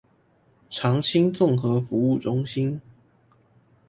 [0.67, 2.81] 長青綜合服務中心